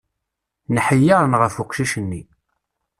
[0.75, 2.21] Nḥeyyaṛen ɣef uqcic-nni.